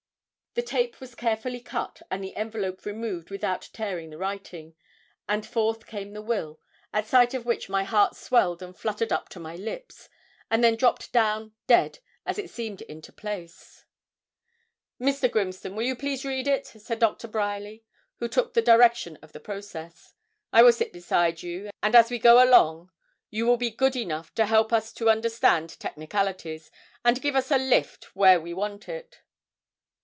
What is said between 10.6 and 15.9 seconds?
then dropped down dead as it seemed into its place. 'Mr. Grimston,